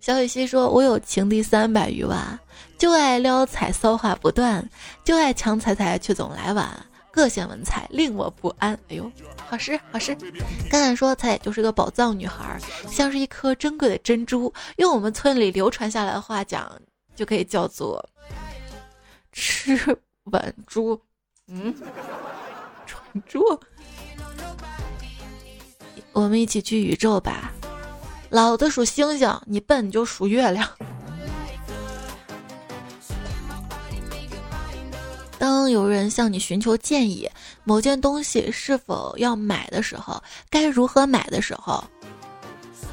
[0.00, 2.36] 小雨溪说：“我有情敌三百余万，
[2.80, 4.66] 就爱撩彩骚话不断，
[5.04, 9.12] 就爱抢彩彩却总来晚，各显文采令我不安。”哎呦，
[9.46, 10.16] 好诗好诗！
[10.70, 12.58] 刚才说彩彩就是个宝藏女孩，
[12.90, 14.50] 像是一颗珍贵的珍珠。
[14.78, 16.72] 用我们村里流传下来的话讲，
[17.14, 18.02] 就可以叫做
[19.30, 19.78] “吃
[20.24, 20.98] 稳猪”。
[21.48, 21.74] 嗯，
[22.86, 23.42] 蠢猪。
[26.12, 27.52] 我们一起去宇宙吧。
[28.30, 30.66] 老子数星星，你笨你就数月亮。
[35.40, 37.26] 当有人向你寻求建议，
[37.64, 41.82] 某件东西是否要买的时候，该如何买的时候，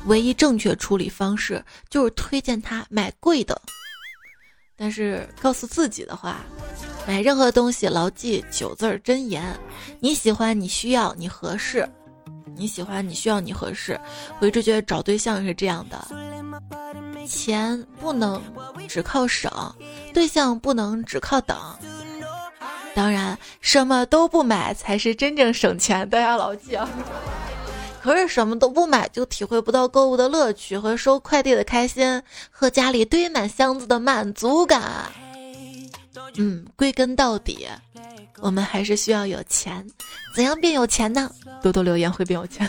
[0.05, 3.61] 唯一正确处理方式就是推荐他买贵的。
[4.77, 6.37] 但是告诉自己的话，
[7.05, 9.43] 买任何东西牢记九字真言：
[9.99, 11.85] 你喜欢，你需要，你合适。
[12.55, 13.99] 你喜欢，你需要，你合适。
[14.39, 16.07] 我一直觉得找对象是这样的：
[17.27, 18.41] 钱不能
[18.87, 19.51] 只靠省，
[20.13, 21.57] 对象不能只靠等。
[22.97, 26.89] 当然，什么都不买才是真正省钱，大家牢记啊！
[28.01, 32.19] 可是什么都不买，就体会不到购物的乐趣和收快递的开心，
[32.49, 35.11] 和家里堆满箱子的满足感。
[36.37, 37.67] 嗯，归根到底。
[38.39, 39.87] 我们还是需要有钱，
[40.33, 41.29] 怎样变有钱呢？
[41.61, 42.67] 多多留言会变有钱。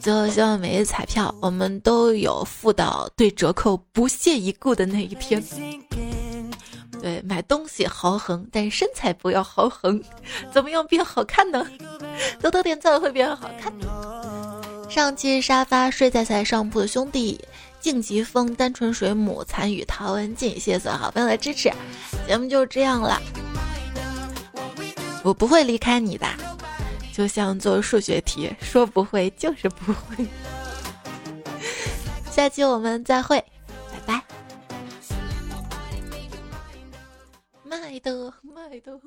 [0.00, 5.42] 最后，希望每一彩票我们都有付到对折扣不屑一顾的那一天。
[7.06, 10.02] 对，买东西豪横，但身材不要豪横。
[10.52, 11.64] 怎么样变好看呢？
[12.42, 13.72] 多多点赞会变好看。
[14.90, 17.40] 上期沙发睡在在上铺的兄弟，
[17.78, 21.72] 静极风、单纯水母、参与陶文静，谢谢所有好朋友的支持。
[22.26, 23.22] 节目就这样了，
[25.22, 26.26] 我不会离开你的，
[27.14, 30.26] 就像做数学题，说不会就是不会。
[32.32, 33.38] 下期我们再会，
[33.92, 34.22] 拜拜。
[37.66, 39.00] 卖的卖的。